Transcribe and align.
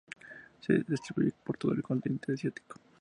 Se 0.61 0.73
distribuye 0.87 1.31
por 1.43 1.57
todo 1.57 1.73
el 1.73 1.83
continente 1.83 2.33
asiático. 2.33 2.79